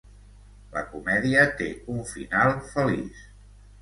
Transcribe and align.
La 0.77 0.81
comèdia 0.93 1.43
té 1.59 1.67
un 1.97 2.03
final 2.15 2.57
feliç. 2.73 3.21